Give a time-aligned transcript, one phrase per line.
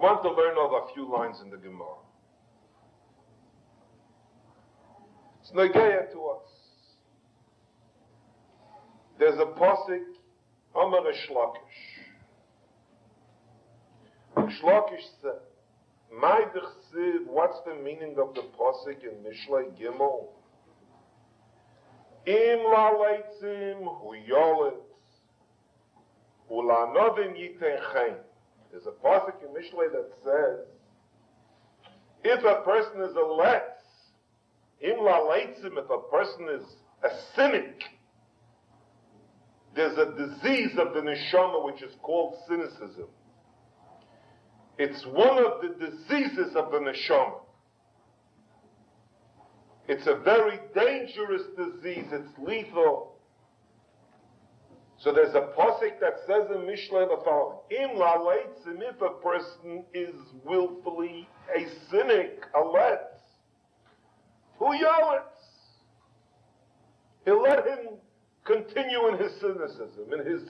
[0.00, 2.00] want to learn over a few lines in the Gemara.
[5.42, 6.48] It's Negeya to us.
[9.18, 10.04] There's a posik,
[10.74, 12.00] Amar Shlakish.
[14.36, 15.40] Shlakish said,
[16.92, 20.28] Siv, what's the meaning of the posik in Mishlei Gimel?
[22.26, 24.80] Im la leitzim hu yolet,
[26.48, 28.16] hu la novim yiten chen.
[28.70, 30.66] There's a posik in Mishlei that says,
[32.22, 33.62] if a person is a letz,
[34.80, 36.62] im la leitzim, if a person is
[37.02, 37.82] a cynic,
[39.74, 43.06] there's a disease of the neshama which is called cynicism.
[44.78, 47.40] It's one of the diseases of the neshama.
[49.88, 52.06] It's a very dangerous disease.
[52.12, 53.16] It's lethal.
[55.00, 59.84] So there's a posik that says in Mishlei the following: Im la'leitzim, if a person
[59.94, 63.20] is willfully a cynic, a let,
[64.58, 65.24] who yellets?
[67.24, 67.96] He'll let him
[68.44, 70.42] continue in his cynicism, in his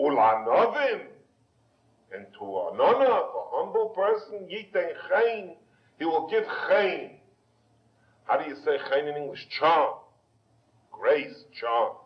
[0.00, 1.06] ulanovim,
[2.14, 5.54] and to a nona, a humble person, chayin,
[5.98, 7.10] he will give chayin.
[8.24, 9.44] How do you say chayin in English?
[9.58, 9.94] Charm.
[10.92, 11.96] Grace, charm.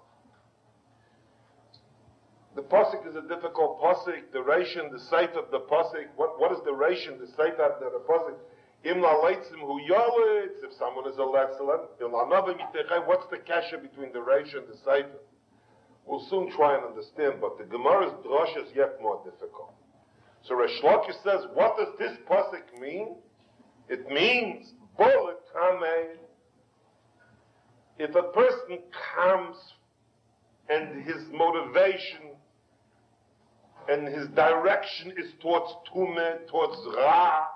[2.58, 4.32] The posik is a difficult posik.
[4.32, 6.08] The ration, the site of the posik.
[6.16, 8.34] What, what is the ration, the site of the, posik?
[8.82, 13.38] Im la leitzim hu yolitz, if someone is a letzelim, il another mitechai, what's the
[13.38, 15.06] kasha between the ration and the site?
[16.04, 19.74] We'll soon try and understand, but the Gemara's drush is yet more difficult.
[20.42, 23.18] So Resh Lakish says, what does this pasuk mean?
[23.88, 24.72] It means,
[28.00, 28.78] if a person
[29.14, 29.56] comes
[30.68, 32.34] and his motivation
[33.88, 37.46] and his direction is towards tume, towards ra,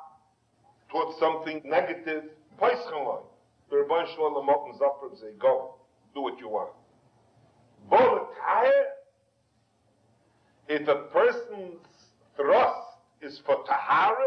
[0.91, 2.25] towards something negative,
[2.61, 3.21] paischenloi.
[3.71, 5.75] The Rabban Shalom opens up and go,
[6.15, 6.71] do what you want.
[7.91, 8.85] Boletaya,
[10.69, 11.81] if a person's
[12.37, 12.81] thrust
[13.21, 14.25] is for tahara,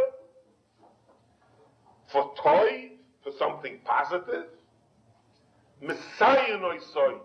[2.11, 2.91] for toy,
[3.23, 4.45] for something positive,
[5.81, 6.57] Messiah
[6.93, 7.15] soy.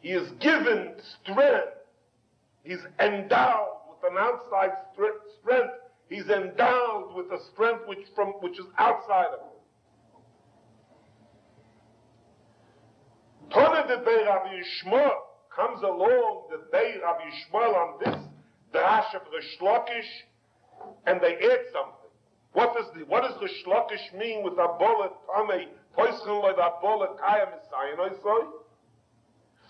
[0.00, 1.83] He is given strength.
[2.64, 5.72] He's endowed with an outside strength.
[6.08, 9.48] He's endowed with a strength which from which is outside of him.
[13.50, 15.12] Tone de Bei Rabbi Yishmael
[15.54, 18.16] comes along the Bei Rabbi Yishmael on this
[18.74, 20.08] Drash of Resh Lakish,
[21.06, 22.10] and they add something.
[22.52, 27.46] What does the, what does Resh Lakish mean with Abola Tame Poischen Loi Abola Kaya
[27.46, 28.46] Messiah Soy?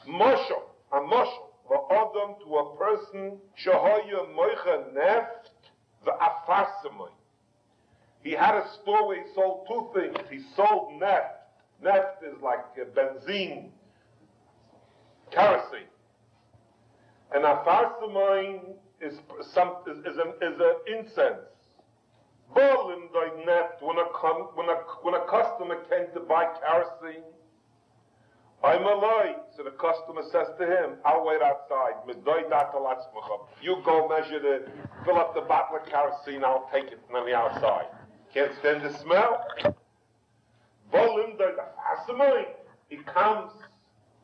[0.08, 0.52] Moshe,
[0.92, 1.43] a Moshe,
[1.90, 5.50] Adam to a person Shahoya Moicha Neft
[6.06, 7.10] V'Afarsamoy.
[8.22, 10.16] He had a store where he sold two things.
[10.30, 11.44] He sold neft.
[11.84, 13.68] Neft is like uh, benzene,
[15.30, 15.92] kerosene.
[17.34, 18.60] And afarsamoin
[19.00, 19.18] is
[19.52, 21.44] some is, is an is an incense.
[22.54, 23.08] Berlin
[23.46, 24.04] neft when a
[24.54, 27.24] when a when a customer came to buy kerosene.
[28.64, 29.36] I'm alive.
[29.56, 31.92] So the customer says to him, I'll wait outside.
[33.62, 34.66] You go measure the,
[35.04, 37.86] fill up the bottle of kerosene, I'll take it from the outside.
[38.32, 39.46] Can't stand the smell.
[42.88, 43.52] He comes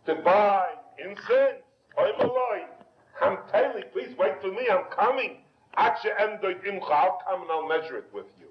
[0.06, 0.69] to buy
[0.99, 1.62] incense.
[1.99, 2.69] I'm alive.
[3.21, 5.39] I'm telling please wait for me, I'm coming.
[5.77, 8.47] I'll come and I'll measure it with you.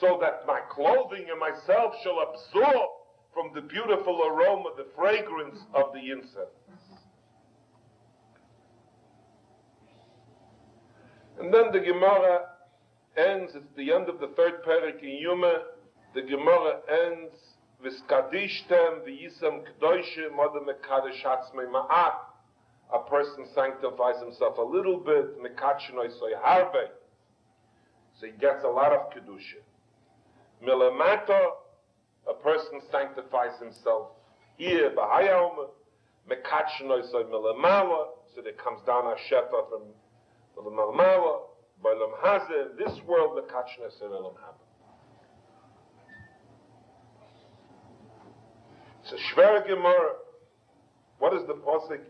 [0.00, 2.90] So that my clothing and myself shall absorb
[3.32, 6.48] from the beautiful aroma, the fragrance of the incense.
[11.38, 12.42] And then the Gemara
[13.16, 15.62] ends, it's the end of the third parak in Yuma,
[16.14, 17.34] the Gemara ends,
[17.84, 22.14] Viskadishtem v'yisam k'doishim adem mekadosh atzmei ma'at.
[22.92, 26.88] A person sanctifies himself a little bit, mekachinoi soy harbe.
[28.18, 29.60] So he gets a lot of kedusha.
[30.66, 31.50] Milamata,
[32.28, 34.08] a person sanctifies himself
[34.56, 35.68] here, b'hayom,
[36.30, 41.40] mekachinoi soy milamala, so there comes down a shefa from milamala,
[41.82, 44.64] b'olam hazeh, this world, mekachinoi soy milam haba.
[49.02, 50.12] It's a schwer Gemara.
[51.18, 52.00] What is the posik?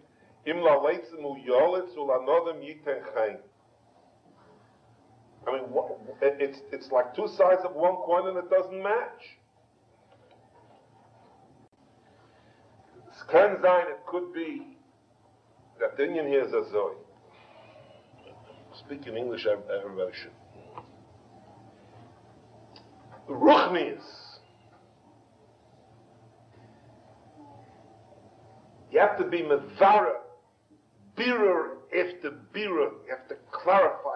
[0.46, 3.38] Im la leitzim yoletz ulanodem yiten chayin.
[5.46, 9.38] I mean, what, it's, it's like two sides of one coin and it doesn't match.
[13.30, 14.76] Ken it could be
[15.80, 16.94] that Indian here is a Zoe.
[18.78, 20.30] Speaking English, everybody should.
[23.28, 24.02] Ruchnius.
[28.90, 30.16] You have to be Mavara,
[31.16, 32.92] Birur after Birur.
[33.06, 34.13] You have to clarify,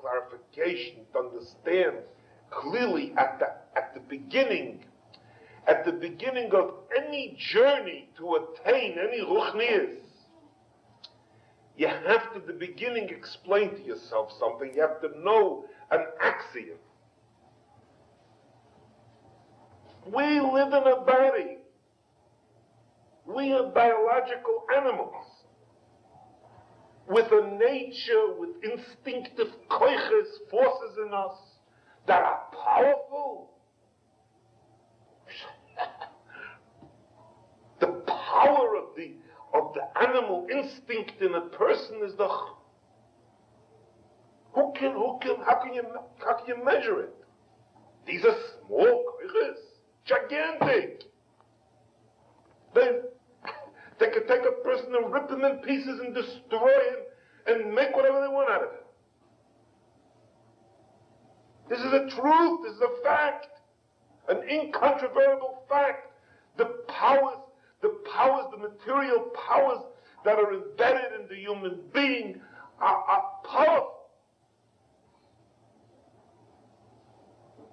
[0.00, 1.96] clarification to understand
[2.50, 3.46] clearly at the,
[3.78, 4.84] at the beginning,
[5.66, 9.96] at the beginning of any journey to attain any Ruchnius,
[11.76, 14.72] you have to, the beginning, explain to yourself something.
[14.74, 16.76] You have to know an axiom.
[20.12, 21.58] We live in a body.
[23.26, 25.24] We are biological animals
[27.10, 31.36] with a nature, with instinctive koiches, forces in us
[32.06, 33.50] that are powerful.
[37.80, 39.16] the power of the
[39.52, 42.28] of the animal instinct in a person is the
[44.52, 45.82] who can who can how can you
[46.18, 47.14] how can you measure it?
[48.06, 48.36] These are
[48.66, 49.58] small koiches
[50.04, 51.02] gigantic.
[52.74, 53.00] They,
[54.00, 56.96] they could take a person and rip him in pieces and destroy him
[57.46, 58.78] and make whatever they want out of him.
[61.68, 63.46] This is a truth, this is a fact,
[64.28, 66.06] an incontrovertible fact.
[66.56, 67.38] The powers,
[67.82, 69.78] the powers, the material powers
[70.24, 72.40] that are embedded in the human being
[72.80, 73.96] are, are powerful.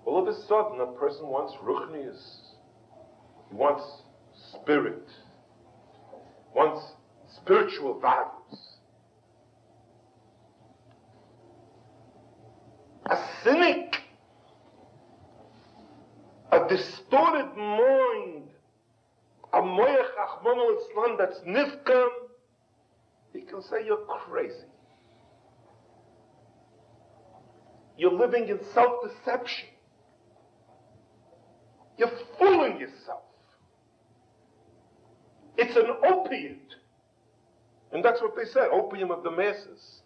[0.06, 2.54] All of a sudden, a person wants ruchnius.
[3.50, 3.84] He wants
[4.54, 5.08] spirit.
[6.58, 6.82] Wants
[7.36, 8.60] spiritual values.
[13.06, 14.02] A cynic,
[16.52, 18.50] a distorted mind,
[19.54, 22.08] a moyach achmon Islam that's nifkam,
[23.34, 24.56] he can say you're crazy.
[28.00, 29.68] You're living in self-deception.
[32.00, 33.27] You're fooling yourself.
[35.58, 36.76] It's an opiate.
[37.92, 40.02] And that's what they said, opium of the masses.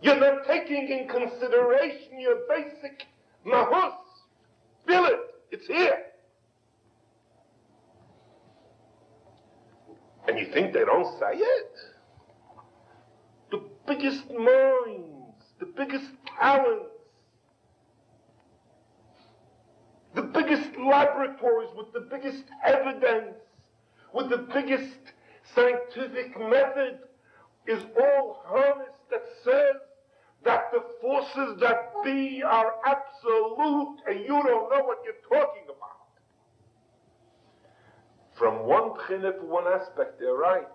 [0.00, 3.06] You're not taking in consideration your basic
[3.46, 3.94] mahus.
[4.86, 5.20] Feel it.
[5.50, 5.98] It's here.
[10.28, 11.72] And you think they don't say it?
[13.50, 15.14] The biggest mind
[15.64, 16.93] the biggest talents,
[20.14, 23.34] the biggest laboratories with the biggest evidence,
[24.12, 24.98] with the biggest
[25.54, 27.00] scientific method
[27.66, 29.76] is all harnessed that says
[30.44, 35.90] that the forces that be are absolute and you don't know what you're talking about.
[38.34, 40.66] From one pchina to one aspect, they're right.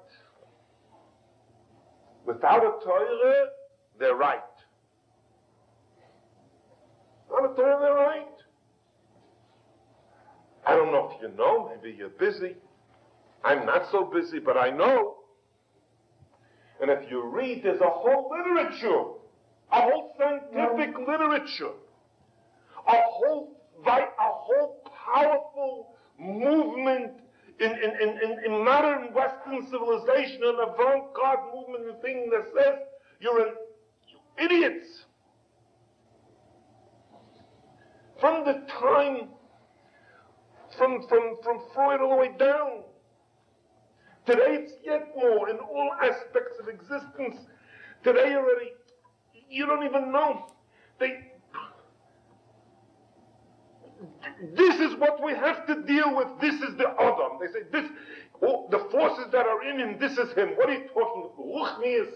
[2.25, 3.45] Without a Torah,
[3.99, 4.39] they're right.
[7.31, 8.38] On a Torah, they're right.
[10.69, 12.55] I don't know if you know, maybe you're busy.
[13.43, 15.15] I'm not so busy, but I know.
[16.79, 19.03] And if you read, there's a whole literature,
[19.71, 21.71] a whole scientific literature,
[22.87, 27.13] a whole, a whole powerful movement
[27.59, 32.75] in, in, in, in, modern Western civilization, an avant-garde movement, the thing that says
[33.19, 33.53] you're an
[34.07, 35.05] you idiots.
[38.19, 39.29] from the time,
[40.79, 42.83] from, from, from Freud all the way down.
[44.25, 47.35] Today it's yet more in all aspects of existence.
[48.03, 48.71] Today already,
[49.49, 50.47] you don't even know.
[50.99, 51.31] They,
[54.55, 56.27] this is what we have to deal with.
[56.39, 57.39] This is the Adam.
[57.41, 57.89] They say this,
[58.41, 60.49] oh, the forces that are in him, this is him.
[60.55, 61.45] What are you talking about?
[61.45, 62.13] Ruchnius.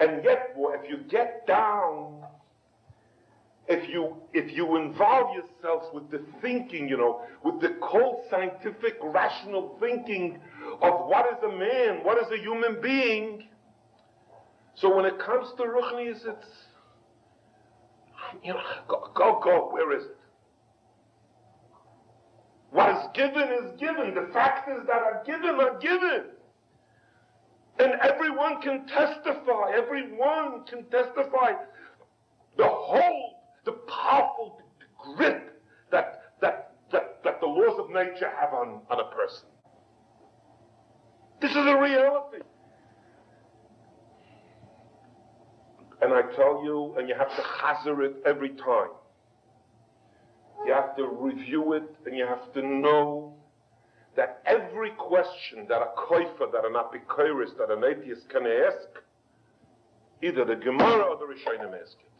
[0.00, 2.22] And yet, more, if you get down
[3.68, 8.96] if you if you involve yourselves with the thinking, you know, with the cold scientific
[9.02, 10.40] rational thinking
[10.80, 13.46] of what is a man, what is a human being.
[14.74, 16.46] So when it comes to Ruchnius, it's
[18.42, 20.16] you know, go, go, go, where is it?
[22.70, 24.14] What is given is given.
[24.14, 26.24] The factors that are given are given.
[27.78, 29.72] And everyone can testify.
[29.74, 31.52] Everyone can testify.
[32.56, 33.37] The whole
[33.68, 34.62] the powerful
[34.98, 39.46] grip that, that, that, that the laws of nature have on, on a person.
[41.42, 42.38] This is a reality.
[46.00, 48.88] And I tell you, and you have to hazard it every time.
[50.64, 53.34] You have to review it, and you have to know
[54.16, 58.88] that every question that a koifer, that an apikoris, that an atheist can ask,
[60.22, 62.17] either the Gemara or the Rishonim ask it.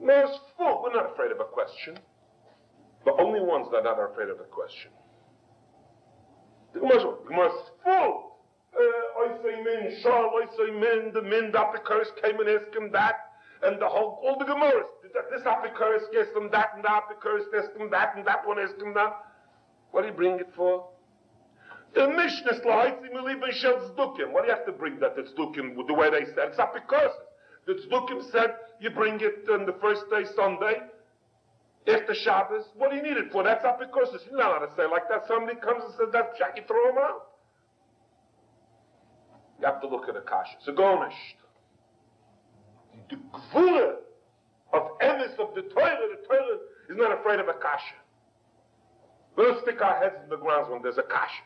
[0.00, 0.82] There's full.
[0.82, 1.98] We're not afraid of a question.
[3.04, 4.90] The only ones that are not afraid of a question.
[6.72, 8.34] The Gemara's full.
[8.76, 12.90] I say men, shal, I say men, the min, the apikoris came and asked him
[12.92, 13.14] that,
[13.62, 17.76] and the whole, all the Gemaras, this apikoris asked him that, and the apikoris asked
[17.78, 19.16] him that, and that one asked him that.
[19.92, 20.88] What do you bring it for?
[21.94, 24.32] The Mishnah Slahaitzi Milibin Shel Tzdukim.
[24.32, 26.48] What do you have to bring that it's Tzdukim the way they said?
[26.48, 27.12] It's because
[27.66, 30.80] the Tzdukim said you bring it on the first day, Sunday,
[31.86, 32.64] after Shabbos.
[32.76, 33.42] What do you need it for?
[33.42, 35.24] That's not because you're not to say like that.
[35.28, 37.26] Somebody comes and says that, Jack, you throw him out.
[39.60, 40.56] You have to look at Akasha.
[40.56, 40.56] kasha.
[40.64, 41.38] So gonished.
[43.10, 43.94] The gvura
[44.72, 47.96] of emes of the Torah, the Torah is not afraid of Akasha.
[49.36, 51.42] We don't stick our heads in the ground when there's Akasha.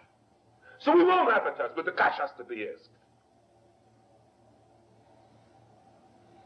[0.80, 2.90] So we won't advertise, but the kasha has to be asked.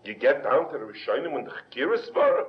[0.04, 2.47] You get down to the Rishonim when the Chakiris were.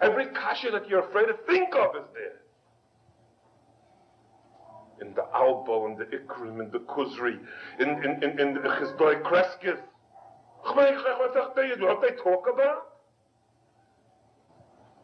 [0.00, 2.40] Every kasha that you're afraid to think of is there.
[5.06, 7.38] In the Albo, in the Ikrim, in the Kuzri,
[7.78, 9.78] in, in, in, in the Chizdoi Kreskis.
[10.62, 12.86] What they talk about?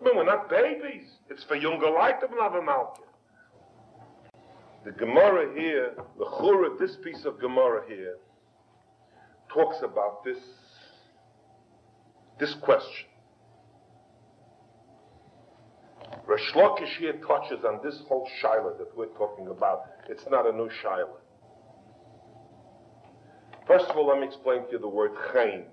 [0.03, 1.09] But we're not babies.
[1.31, 3.03] It's for younger light of Malka.
[4.85, 8.19] The Gemara here, the Chura, this piece of Gemara here,
[9.57, 10.37] talks about this,
[12.39, 13.07] this question.
[16.27, 19.85] Resh Lakish here touches on this whole Shiloh that we're talking about.
[20.11, 21.17] It's not a new Shiloh.
[23.67, 25.65] First of all, let me explain to you the word chayin.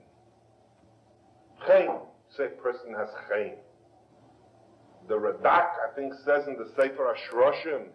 [1.68, 2.00] Chayin,
[2.38, 3.56] say a person has chayin.
[5.10, 7.88] The Radak, I think, says in the Sefer Ashroshim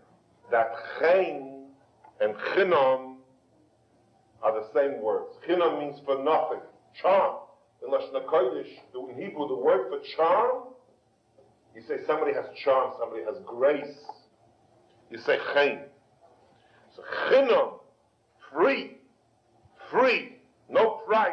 [0.50, 1.64] that chayin
[2.20, 3.07] and chinom
[4.42, 5.30] are the same words.
[5.48, 6.60] Chinom means for nothing,
[7.00, 7.36] charm.
[7.82, 10.64] In Lashon Kodesh, in Hebrew, the word for charm,
[11.74, 13.98] you say somebody has charm, somebody has grace.
[15.10, 15.82] You say chayin.
[16.96, 17.78] So chinom,
[18.52, 18.98] free,
[19.90, 20.36] free,
[20.68, 21.32] no price,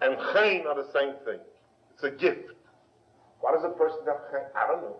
[0.00, 1.40] and chayin are the same thing.
[1.94, 2.52] It's a gift.
[3.40, 4.42] Why does a person have chen?
[4.56, 4.96] I don't know.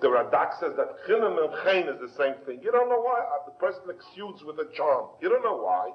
[0.00, 2.60] The Radak says that chinam and chen is the same thing.
[2.62, 3.20] You don't know why.
[3.20, 5.06] Uh, the person exudes with a charm.
[5.20, 5.90] You don't know why.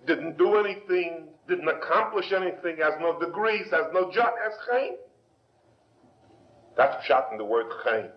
[0.00, 4.96] he Didn't do anything, didn't accomplish anything, has no degrees, has no job, has chen.
[6.76, 8.10] That's shot in the word chen.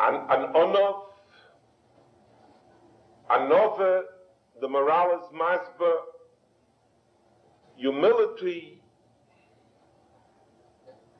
[0.00, 1.02] An, an onof,
[3.30, 4.04] another,
[4.60, 5.94] the morales masber,
[7.76, 8.79] humility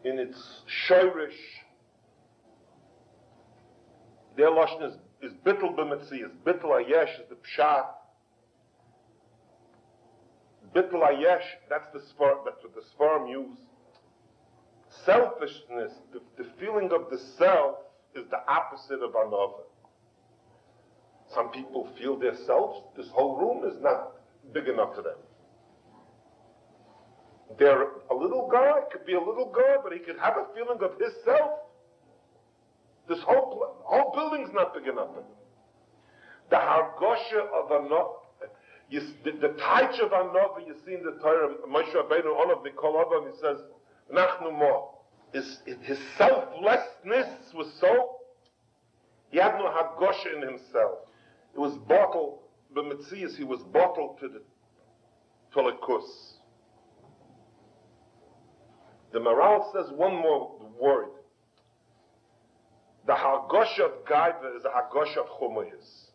[0.05, 1.37] in its shirish,
[4.37, 7.87] their lashon is, is bittel b'mitzi, is bittel ayesh, is the pshat.
[10.75, 13.59] Bittel ayesh, that's the svar, that's what the svarm use.
[15.05, 17.77] Selfishness, the, the feeling of the self,
[18.15, 19.65] is the opposite of another.
[21.33, 24.13] Some people feel their selves, this whole room is not
[24.53, 25.17] big enough for them.
[27.59, 30.83] They're a little guy, could be a little guy, but he could have a feeling
[30.83, 31.51] of his self.
[33.09, 35.09] This whole whole building's not big enough.
[36.49, 37.81] The hargosha of a
[38.91, 42.65] you, the, the taich of Anova you see in the Torah, Moshe Rabbeinu, all of
[42.65, 43.59] the Kol he says,
[44.13, 44.97] Nachnu Mo.
[45.33, 48.17] His, his selflessness was so,
[49.31, 50.99] he had no hargosha in himself.
[51.55, 52.41] It was bottled,
[52.75, 54.43] the Metzias, he was bottled to the
[55.55, 56.40] Tolikus.
[59.13, 61.09] The Maharal says one more word.
[63.07, 66.11] The Hagosh of Gaiva is the Hagosh of Chumayas.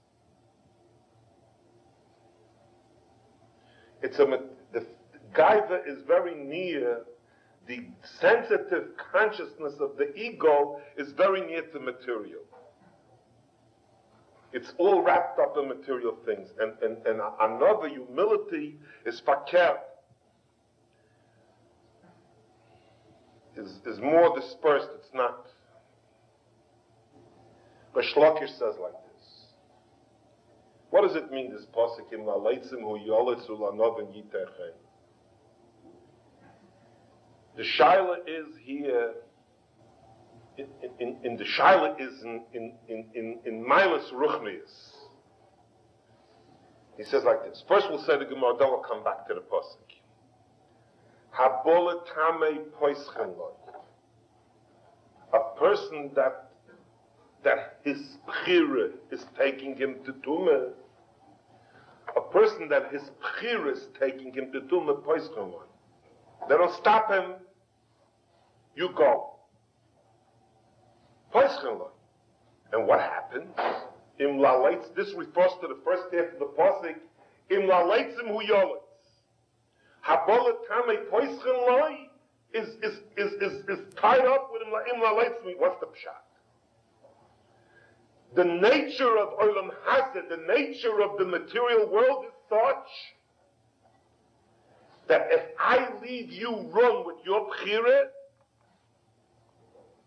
[4.01, 4.25] It's a,
[4.71, 4.85] the
[5.33, 7.01] Gaiva is very near,
[7.67, 7.87] the
[8.19, 12.41] sensitive consciousness of the ego is very near to material.
[14.53, 16.49] It's all wrapped up in material things.
[16.59, 19.79] And, and, and another humility is fakir,
[23.57, 25.47] is, is more dispersed, it's not.
[27.93, 29.05] But Shlokish says like this.
[30.89, 34.73] What does it mean, this pasuk, im laleitzim hu yoletzu lanovin yiterchen?
[37.55, 39.13] The Shaila is here,
[40.57, 40.67] in,
[40.99, 44.91] in, in the Shaila is in, in, in, in, in Milas Ruchnius.
[46.97, 47.63] He says like this.
[47.67, 49.84] First we'll say the Gemara, then we'll come back to the pasuk.
[51.37, 51.49] A
[55.59, 56.51] person that
[57.43, 60.69] that his pchira is taking him to tumah.
[62.15, 65.63] A person that his pchira is taking him to tumah poischenloi.
[66.47, 67.33] They don't stop him.
[68.75, 69.35] You go.
[71.33, 71.89] Poischenloi.
[72.71, 73.53] And what happens?
[74.19, 76.95] Im lalates, this refers to the first half of the pasuk.
[77.51, 78.84] Im lalates im huyolitz.
[80.07, 82.09] Habolet tame poischen loy
[82.53, 86.23] is, is, is, is, is tied up with im lalates im What's the pshat?
[88.35, 92.87] The nature of Olam Hazeh, the nature of the material world is such
[95.07, 98.07] that if I leave you run with your pchire,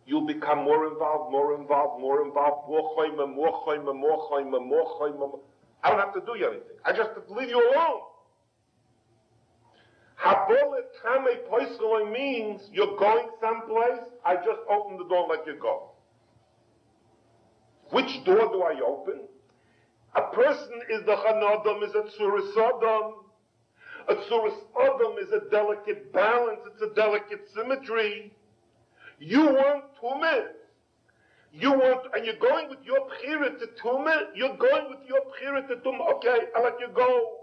[0.06, 4.86] you'll become more involved, more involved, more involved, more choyma, more choyma, more choyma, more
[5.00, 5.38] choyma.
[5.82, 6.76] I don't have to do you anything.
[6.84, 8.00] I just leave you alone.
[10.22, 15.60] Habolet tame poisroi means you're going someplace, I just open the door and let you
[15.60, 15.92] go.
[17.90, 19.20] Which door do I open?
[20.16, 23.12] A person is the chanodom, is a tsurisodom.
[24.08, 28.32] A tsurisodom is a delicate balance, it's a delicate symmetry.
[29.20, 30.46] You want tumah.
[31.52, 34.26] You want, and you're going with your pchira to tumah.
[34.34, 36.16] You're going with your pchira to tumah.
[36.16, 37.36] Okay, I'll let you go.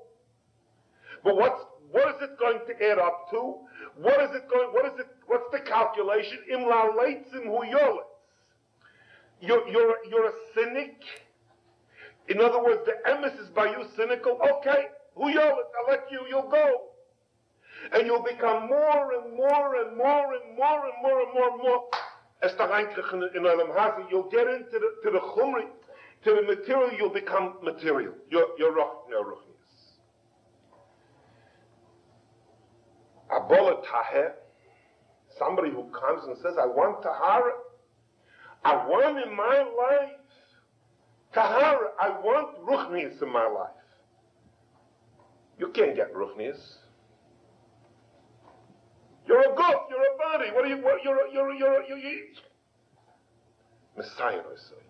[1.24, 1.62] But what's
[1.96, 3.56] what is it going to add up to?
[4.02, 4.74] What is it going?
[4.74, 5.08] What is it?
[5.28, 6.40] What's the calculation?
[6.52, 7.64] Im la'leitzim hu
[9.40, 11.02] You're you're you're a cynic.
[12.28, 14.40] In other words, the emes is by you cynical.
[14.42, 16.26] Okay, hu I'll let you.
[16.28, 16.90] You'll go
[17.94, 21.62] and you'll become more and more and more and more and more and more and
[21.62, 21.90] more.
[22.42, 25.68] As in Olam Hazi, you'll get into the, to the chumri,
[26.24, 28.14] to the material, you'll become material.
[28.30, 29.45] You're, you're ruchnius.
[33.36, 34.34] Abola taher,
[35.38, 37.52] somebody who comes and says, I want tahara.
[38.64, 40.12] I want in my life
[41.34, 41.90] tahara.
[42.00, 43.70] I want ruchnius in my life.
[45.60, 46.60] You can't get ruchnius.
[49.28, 49.76] You're a goof.
[49.90, 50.52] You're a body.
[50.52, 50.78] What are you?
[50.78, 52.22] What, you're, you're, you're, you're, you're,
[53.98, 54.84] Messiah, I say.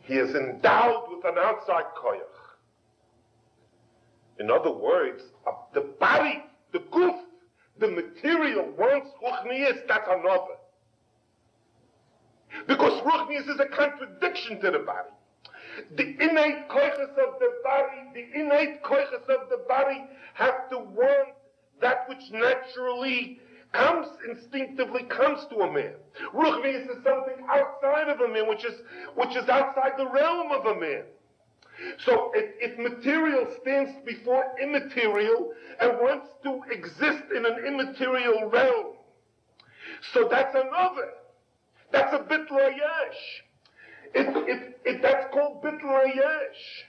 [0.00, 2.39] He is endowed with an outside koyach.
[4.40, 7.14] In other words, uh, the body, the goof,
[7.78, 10.56] the material wants ruchnias, that's another.
[12.66, 15.10] Because ruchnias is a contradiction to the body.
[15.96, 21.28] The innate koiches of the body, the innate koiches of the body have to want
[21.82, 23.40] that which naturally
[23.72, 25.94] comes instinctively comes to a man.
[26.34, 28.74] Ruchnius is something outside of a man, which is
[29.14, 31.04] which is outside the realm of a man.
[32.04, 38.94] So if, material stands before immaterial and wants to exist in an immaterial realm,
[40.12, 41.10] so that's another.
[41.92, 43.20] That's a bitlayesh.
[44.14, 46.84] If, if, if that's called bitlayesh.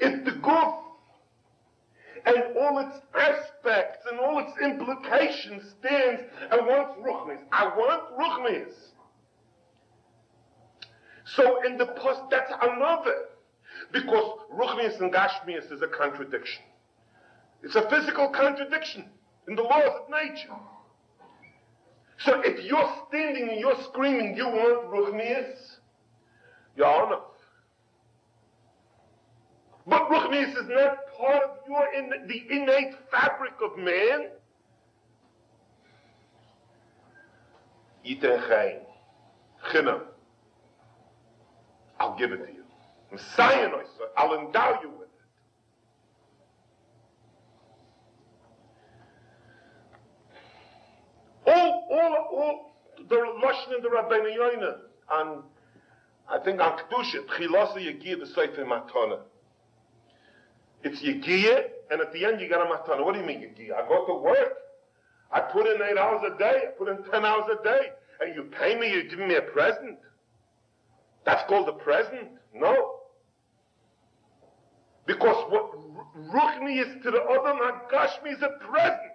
[0.00, 0.74] If the goof
[2.26, 7.40] and all its aspects and all its implications stands and wants ruchnis.
[7.52, 8.72] I want ruchnis.
[11.36, 13.26] So in the post, that's another.
[13.92, 16.62] Because ruchnis and gashmias is a contradiction.
[17.62, 19.04] It's a physical contradiction
[19.48, 20.54] in the laws of nature.
[22.18, 25.76] So if you're standing and you're screaming, you want ruchnias,
[26.76, 27.20] you're on
[29.86, 34.28] but ruchnius is not part of your in, the innate fabric of man.
[38.06, 38.80] Yiten
[39.72, 40.02] Chinam.
[42.00, 42.64] I'll give it to you.
[43.12, 43.68] Messiah,
[44.16, 45.08] I'll endow you with it.
[51.46, 52.72] All, all, all,
[53.08, 54.76] the Lashon and the Rabbeinu Yoina,
[55.10, 55.42] on,
[56.28, 59.20] I think on Kedusha, Tchilasa Yagir, the Sefer Matana.
[60.82, 63.04] It's Yigiyah, and at the end you got a matana.
[63.04, 63.84] What do you mean Yigiyah?
[63.84, 64.54] I go to work.
[65.30, 66.62] I put in eight hours a day.
[66.68, 67.90] I put in ten hours a day.
[68.20, 69.98] And you pay me, you're giving me a present.
[71.24, 72.28] That's called the present?
[72.54, 72.96] No.
[75.06, 75.72] Because what
[76.32, 77.58] Ruchni is to the other
[77.92, 79.12] Gashmi is a present.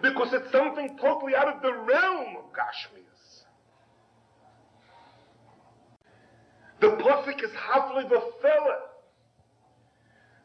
[0.00, 3.44] Because it's something totally out of the realm of Gashmias.
[6.80, 8.78] The Pasuk is Havli Vafela.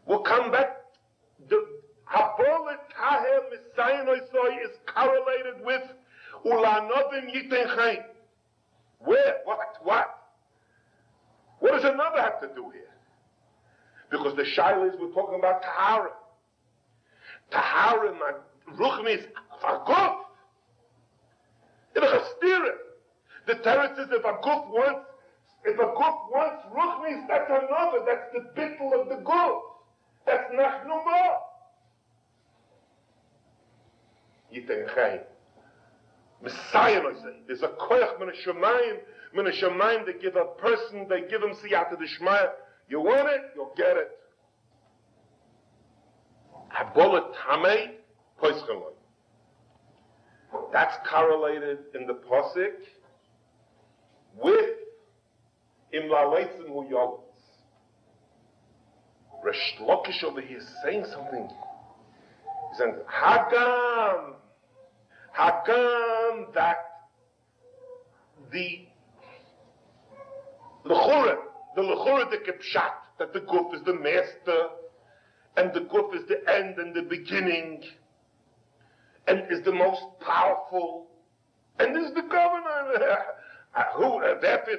[0.05, 0.77] We'll come back.
[1.49, 1.65] The
[2.13, 5.81] Habolet Taher Messiah is correlated with
[6.45, 8.03] Ulanovim Yiten
[8.99, 9.37] Where?
[9.45, 9.59] What?
[9.81, 10.16] What?
[11.67, 12.83] What does another have to do here?
[14.09, 16.11] Because the Shilas we're talking about Tahara.
[17.51, 19.25] Taharim and Ruchnis
[19.59, 20.15] for Guf.
[21.97, 22.71] In a Chastira.
[23.47, 25.09] The Torah says if a Guf wants,
[25.65, 29.59] if a Guf wants Ruchnis, that's another, that's the bittle of the Guf.
[30.25, 31.37] That's Nachnumah.
[34.53, 35.19] Yiten Chaim.
[36.41, 37.37] Messiah, I say.
[37.45, 38.99] There's a koyach min shemayim,
[39.33, 39.45] min
[40.05, 42.49] they give a person, they give him siyata d'shmaya.
[42.89, 44.11] You want it, you'll get it.
[46.73, 47.91] Habolet tamei,
[48.41, 48.93] poischeloi.
[50.71, 52.73] That's correlated in the posik
[54.41, 54.69] with
[55.93, 57.21] imla leitzim hu yolitz.
[59.43, 61.47] Resh Lakish over here is saying something.
[62.69, 64.33] He's saying, Hagam,
[65.37, 66.77] Hagam that
[68.51, 68.86] the
[70.87, 71.37] Lechura,
[71.75, 74.67] the Lechura the Kipshat, that the Guf is the master,
[75.55, 77.83] and the Guf is the end and the beginning,
[79.27, 81.07] and is the most powerful,
[81.79, 83.17] and is the governor.
[83.95, 84.77] Who, uh, therefore,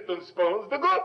[0.70, 1.02] the Guf.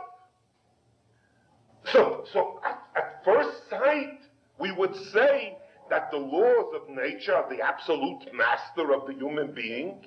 [1.91, 4.19] So, so at, at first sight,
[4.59, 5.57] we would say
[5.89, 10.05] that the laws of nature are the absolute master of the human being.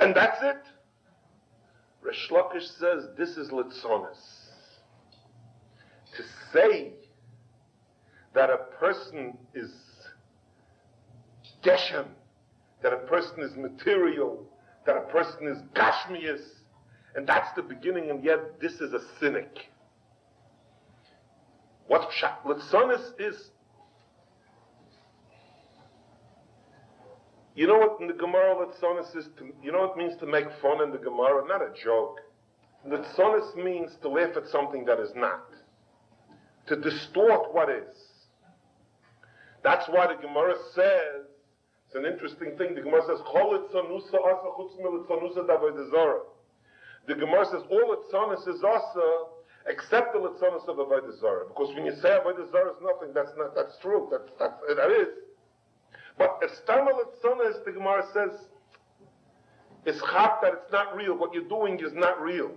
[0.00, 0.62] And that's it.
[2.02, 4.18] Resh Lakish says this is litzonis.
[6.16, 6.92] To say
[8.34, 9.70] that a person is
[11.64, 12.06] geshem,
[12.82, 14.44] that a person is material,
[14.84, 16.42] that a person is gashmius,
[17.14, 19.68] and that's the beginning, and yet this is a cynic.
[21.86, 22.08] What
[22.44, 23.50] Litzonis is,
[27.54, 30.26] you know what in the Gemara Litzonis is, to, you know what it means to
[30.26, 31.46] make fun in the Gemara?
[31.46, 32.20] Not a joke.
[32.88, 35.48] Litzonis means to laugh at something that is not,
[36.66, 37.96] to distort what is.
[39.62, 41.26] That's why the Gemara says,
[41.86, 43.18] it's an interesting thing, the Gemara says,
[47.06, 49.24] the Gemara says all Litzonis is asa,
[49.66, 51.46] except the Litzonis of Avodah Zarah.
[51.48, 54.08] Because when you say Avodah Zarah is nothing, that's not, that's true.
[54.10, 55.08] That's, that's, that is.
[56.18, 58.30] But Estama Litzonis, the Gemara says,
[59.84, 61.16] is chap that it's not real.
[61.16, 62.52] What you're doing is not real.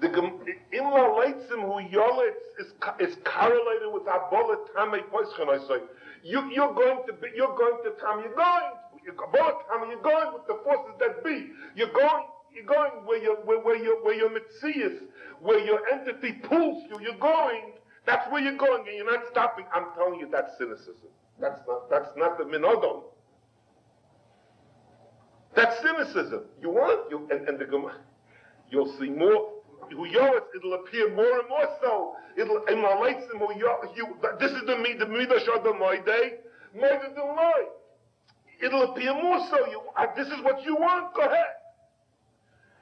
[0.00, 5.82] The Imla Leitzim who Yolitz is, is correlated with Abolet Tamei Poischan, I say.
[6.22, 8.72] You, you're going to be, you're going to Tam, you're going,
[9.04, 11.50] you're, you're going with the forces that be.
[11.74, 12.24] You're going
[12.56, 15.02] you're going where your where, where your where your mitzias,
[15.40, 16.98] where your entity pulls you.
[17.02, 17.72] You're going.
[18.06, 19.66] That's where you're going, and you're not stopping.
[19.74, 21.10] I'm telling you, that's cynicism.
[21.40, 23.02] That's not that's not the minodon.
[25.54, 26.44] That's cynicism.
[26.60, 27.64] You want you and, and the
[28.70, 29.52] you'll see more.
[29.90, 32.16] It'll appear more and more so.
[32.36, 32.94] It'll in my
[33.96, 34.16] you.
[34.40, 35.06] This is the the
[35.54, 36.28] of the moide.
[38.62, 39.58] It'll appear more so.
[39.70, 39.80] You.
[40.16, 41.14] This is what you want.
[41.14, 41.56] Go ahead.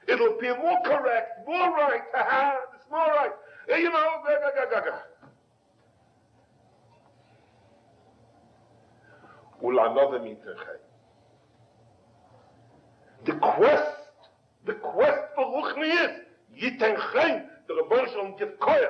[0.07, 2.01] It'll appear more correct, more right.
[2.13, 3.31] Ha it's more right.
[3.67, 4.21] You know,
[4.69, 4.99] ga.
[13.25, 13.97] The quest,
[14.65, 16.95] the quest for Ruchni is, Yiten
[17.67, 18.89] the Rebbe Shalom give koyach.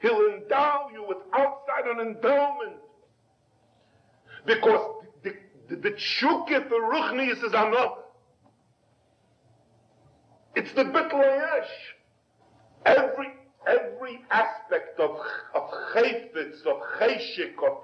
[0.00, 2.76] He'll endow you with outside an endowment.
[4.46, 5.34] Because the,
[5.68, 8.00] the, the, chukit, the Ruchni is another.
[10.56, 11.68] It's the Bitlayesh.
[12.86, 13.28] Every
[13.66, 15.10] every aspect of
[15.54, 17.78] of chayfetz, of chayshik, of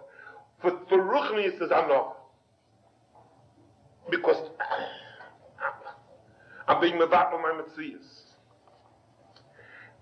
[0.60, 2.16] for, for I'm not.
[4.10, 4.50] Because
[6.68, 8.22] I'm being mevat on my mitzvahs.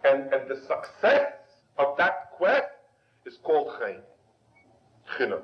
[0.04, 1.32] And, and the success
[1.78, 2.66] of that quest
[3.24, 4.00] is called chayin.
[5.18, 5.42] Chinam.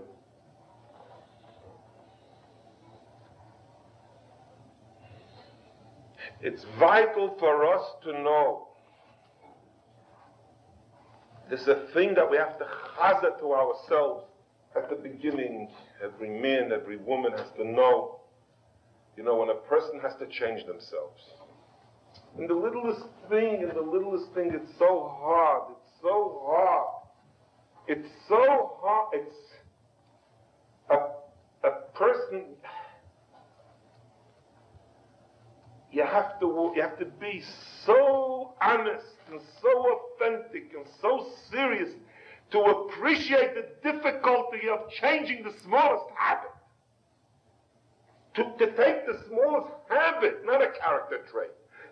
[6.43, 8.69] It's vital for us to know
[11.49, 12.67] there's a thing that we have to
[12.99, 14.30] hazard to ourselves
[14.77, 15.69] at the beginning.
[16.03, 18.21] Every man, every woman has to know.
[19.17, 21.21] You know, when a person has to change themselves.
[22.39, 25.73] And the littlest thing, and the littlest thing, it's so hard.
[25.73, 26.87] It's so hard.
[27.89, 29.09] It's so hard.
[29.15, 29.35] It's
[30.91, 32.45] a, a person
[35.93, 37.43] you have to you have to be
[37.85, 41.91] so honest and so authentic and so serious
[42.51, 46.51] to appreciate the difficulty of changing the smallest habit.
[48.35, 51.51] To, to take the smallest habit, not a character trait,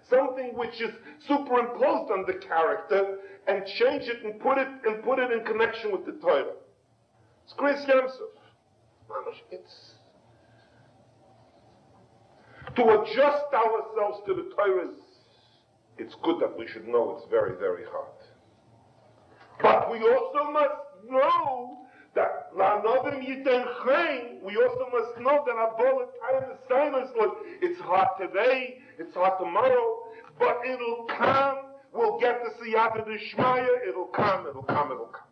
[0.09, 0.91] something which is
[1.27, 5.91] superimposed on the character, and change it and put it and put it in connection
[5.91, 6.53] with the Torah.
[7.45, 9.35] It's Krias Yam Suf.
[9.51, 9.95] It's
[12.77, 14.91] to adjust ourselves to the Torah.
[15.97, 18.18] It's good that we should know it's very, very hard.
[19.61, 21.79] But we also must know
[22.15, 27.11] that La'anovim Yiten Chayin, we also must know that Abola time is silence.
[27.61, 29.99] It's hard today, it's hard tomorrow,
[30.39, 31.59] but it'll come.
[31.93, 35.23] We'll get the Siyata Dishmaya, it'll come, it'll come, it'll come.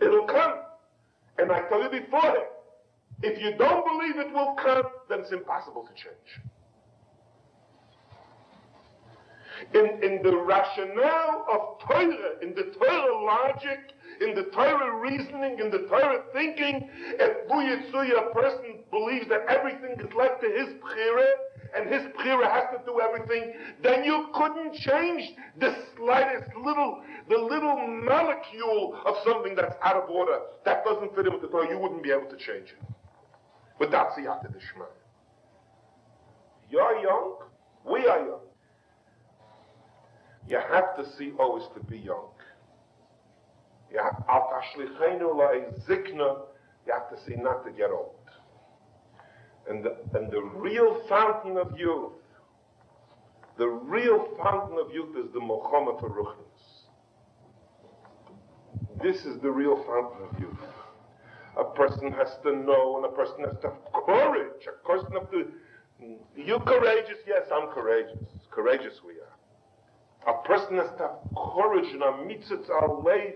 [0.00, 0.60] It'll come.
[1.38, 2.36] And I told you before,
[3.22, 6.44] if you don't believe it will come, then it's impossible to change.
[9.72, 15.70] In, in the rationale of Torah, in the Torah logic, in the Torah reasoning, in
[15.70, 21.26] the Torah thinking, if Buyitsuya, a person believes that everything is left to his Bchira,
[21.76, 27.36] and his Bchira has to do everything, then you couldn't change the slightest little, the
[27.36, 31.68] little molecule of something that's out of order, that doesn't fit in with the Torah,
[31.68, 32.94] you wouldn't be able to change it.
[33.80, 34.86] Without Siyata Dishma.
[36.70, 37.36] You're young,
[37.84, 38.40] we are young.
[40.48, 42.28] You have to see always to be young.
[43.90, 44.24] You have,
[47.10, 48.14] to see not to get old.
[49.68, 52.12] And the, and the real fountain of youth,
[53.56, 56.44] the real fountain of youth is the Mohammed Ruchnis.
[59.02, 60.58] This is the real fountain of youth.
[61.56, 64.66] A person has to know and a person has to have courage.
[64.66, 65.46] A person has to,
[66.36, 67.18] you courageous?
[67.26, 68.18] Yes, I'm courageous.
[68.50, 69.43] Courageous we are.
[70.26, 71.18] A person has to have
[71.54, 73.34] courage and a mitzvah aleif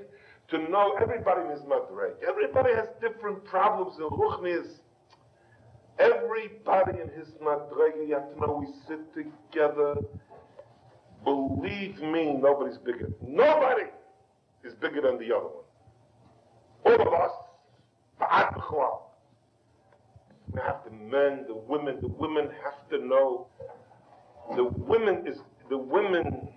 [0.50, 2.12] to know everybody in his madreg.
[2.26, 4.80] Everybody has different problems in ruchnis.
[5.98, 9.96] Everybody in his madreg, you have to know we sit together.
[11.24, 13.10] Believe me, nobody's bigger.
[13.20, 13.84] Nobody
[14.64, 15.64] is bigger than the other one.
[16.86, 17.32] All of us,
[20.52, 23.46] we have the men, the women, the women have to know.
[24.56, 26.48] The women is the women.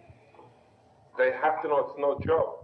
[1.18, 2.61] They have to know it's no joke.